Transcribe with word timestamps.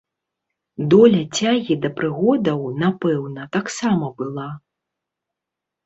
Доля 0.93 1.19
цягі 1.37 1.77
да 1.85 1.93
прыгодаў, 2.01 2.59
напэўна, 2.83 3.41
таксама 3.61 4.13
была. 4.21 4.51